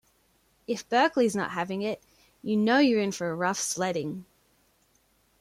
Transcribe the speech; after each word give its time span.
If 0.65 0.89
Berkeley's 0.89 1.35
not 1.35 1.51
having 1.51 1.83
it, 1.83 2.01
you 2.41 2.57
know 2.57 2.79
you're 2.79 2.99
in 2.99 3.11
for 3.11 3.35
rough 3.35 3.59
sledding. 3.59 4.25